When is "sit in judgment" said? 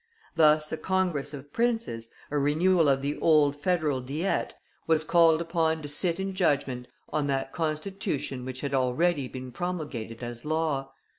5.87-6.87